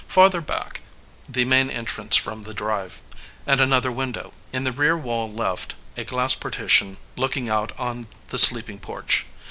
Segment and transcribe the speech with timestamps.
[0.07, 0.81] Farther back,
[1.29, 3.03] the main entrance from the drive,
[3.45, 4.33] and another window.
[4.51, 9.25] In the rear wall left, a glass partition looking out on the sleeping porch.